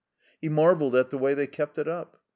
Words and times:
He 0.41 0.49
marveled 0.49 0.95
at 0.95 1.11
the 1.11 1.17
way 1.19 1.35
they 1.35 1.45
kept 1.45 1.77
it 1.77 1.87
up. 1.87 2.19